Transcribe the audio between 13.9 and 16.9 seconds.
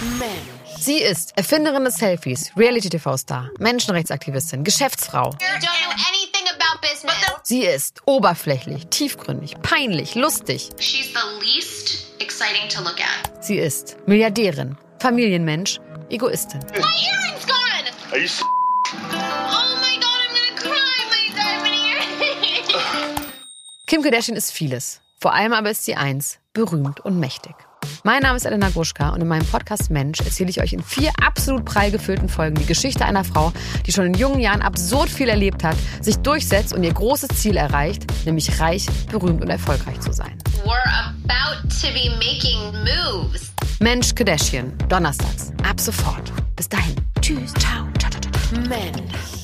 Milliardärin, Familienmensch, Egoistin. My